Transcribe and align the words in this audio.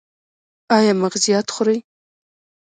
ایا 0.77 0.93
مغزيات 1.01 1.47
خورئ؟ 1.55 1.77